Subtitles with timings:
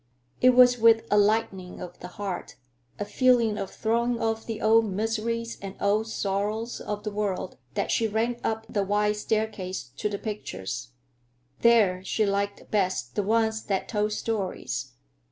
[0.41, 2.55] It was with a lightening of the heart,
[2.97, 7.91] a feeling of throwing off the old miseries and old sorrows of the world, that
[7.91, 10.87] she ran up the wide staircase to the pictures.
[11.59, 14.93] There she liked best the ones that told stories.